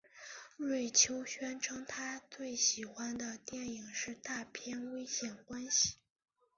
[0.57, 5.93] 瑞秋宣称他最喜欢的电影是大片危险关系。